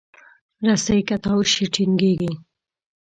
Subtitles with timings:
[0.67, 2.31] رسۍ که تاو شي، ټینګېږي.